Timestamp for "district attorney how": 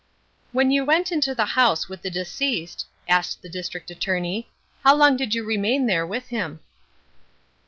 3.49-4.95